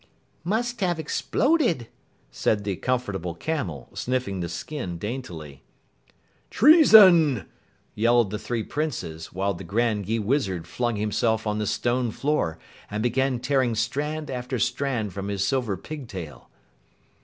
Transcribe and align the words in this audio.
"Must 0.43 0.81
have 0.81 0.97
exploded," 0.97 1.87
said 2.31 2.63
the 2.63 2.75
Comfortable 2.75 3.35
Camel, 3.35 3.87
sniffing 3.93 4.39
the 4.39 4.49
skin 4.49 4.97
daintily. 4.97 5.61
"Treason!" 6.49 7.45
yelled 7.93 8.31
the 8.31 8.39
three 8.39 8.63
Princes, 8.63 9.31
while 9.31 9.53
the 9.53 9.63
Grand 9.63 10.07
Gheewizard 10.07 10.65
flung 10.65 10.95
himself 10.95 11.45
on 11.45 11.59
the 11.59 11.67
stone 11.67 12.09
floor 12.09 12.57
and 12.89 13.03
began 13.03 13.39
tearing 13.39 13.75
strand 13.75 14.31
after 14.31 14.57
strand 14.57 15.13
from 15.13 15.27
his 15.27 15.45
silver 15.45 15.77
pigtail. 15.77 16.49